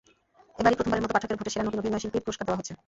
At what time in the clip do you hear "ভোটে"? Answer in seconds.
1.39-1.51